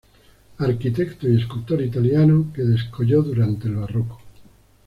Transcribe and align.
Arquitecto 0.57 1.29
y 1.29 1.37
escultor 1.39 1.79
italiano 1.83 2.47
que 2.55 2.63
descolló 2.63 3.21
durante 3.21 3.67
el 3.67 3.75
barroco. 3.75 4.19